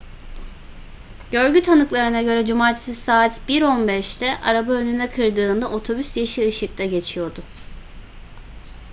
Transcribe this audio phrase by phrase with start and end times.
[1.31, 7.41] görgü tanıklarına göre cumartesi saat 01:15'te araba önüne kırdığında otobüs yeşil ışıkta geçiyordu